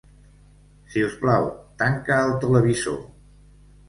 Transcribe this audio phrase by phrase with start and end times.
[0.93, 1.45] Si us plau,
[1.81, 2.97] tanca el televisor.